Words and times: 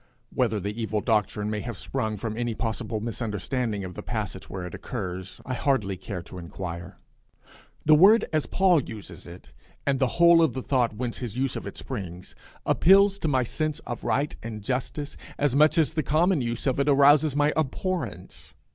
Whether 0.33 0.59
the 0.59 0.81
evil 0.81 0.99
doctrine 1.01 1.51
may 1.51 1.59
have 1.59 1.77
sprung 1.77 2.17
from 2.17 2.35
any 2.35 2.55
possible 2.55 2.99
misunderstanding 2.99 3.83
of 3.83 3.93
the 3.93 4.01
passage 4.01 4.49
where 4.49 4.65
it 4.65 4.73
occurs, 4.73 5.39
I 5.45 5.53
hardly 5.53 5.95
care 5.95 6.23
to 6.23 6.39
inquire. 6.39 6.97
The 7.85 7.93
word 7.93 8.25
as 8.33 8.47
Paul 8.47 8.81
uses 8.81 9.27
it, 9.27 9.53
and 9.85 9.99
the 9.99 10.07
whole 10.17 10.41
of 10.41 10.53
the 10.53 10.63
thought 10.63 10.95
whence 10.95 11.19
his 11.19 11.37
use 11.37 11.55
of 11.55 11.67
it 11.67 11.77
springs, 11.77 12.33
appeals 12.65 13.19
to 13.19 13.27
my 13.27 13.43
sense 13.43 13.77
of 13.85 14.03
right 14.03 14.35
and 14.41 14.63
justice 14.63 15.17
as 15.37 15.55
much 15.55 15.77
as 15.77 15.93
the 15.93 16.01
common 16.01 16.41
use 16.41 16.65
of 16.65 16.79
it 16.79 16.89
arouses 16.89 17.35
my 17.35 17.53
abhorrence. 17.55 18.55